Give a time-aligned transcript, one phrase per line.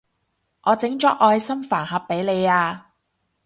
[0.63, 2.93] 我整咗愛心飯盒畀你啊